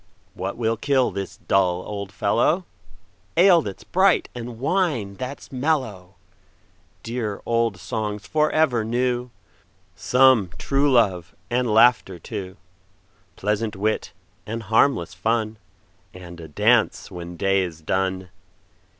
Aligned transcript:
What 0.33 0.57
will 0.57 0.77
kill 0.77 1.11
this 1.11 1.37
dull 1.37 1.83
old 1.85 2.11
fellow? 2.11 2.65
Ale 3.37 3.61
that 3.61 3.81
's 3.81 3.83
bright, 3.83 4.29
and 4.33 4.57
wine 4.57 5.17
that 5.17 5.41
's 5.41 5.51
mellow! 5.51 6.15
Dear 7.03 7.39
old 7.45 7.77
songs 7.77 8.25
for 8.25 8.49
ever 8.49 8.83
new; 8.83 9.29
Some 9.95 10.49
true 10.57 10.91
love, 10.91 11.35
and 11.51 11.71
laughter 11.71 12.17
too; 12.17 12.57
Pleasant 13.35 13.75
wit, 13.75 14.11
and 14.47 14.63
harmless 14.63 15.13
fun, 15.13 15.57
And 16.15 16.39
a 16.39 16.47
dance 16.47 17.11
when 17.11 17.37
day 17.37 17.61
is 17.61 17.79
done. 17.79 18.31